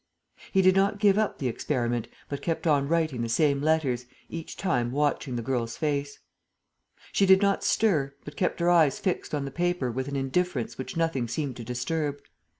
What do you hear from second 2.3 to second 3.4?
kept on writing the